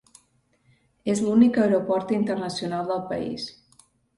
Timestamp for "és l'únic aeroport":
1.13-2.15